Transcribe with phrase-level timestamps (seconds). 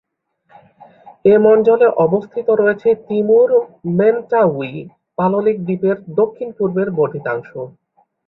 [1.25, 4.73] এ মন্ডলে অবস্থিত রয়েছে তিমুর-মেন্টাউই
[5.17, 7.49] পাললিক দ্বীপের দক্ষিণ-পূর্বের বর্ধিতাংশ।